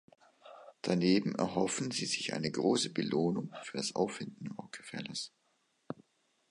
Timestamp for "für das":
3.61-3.93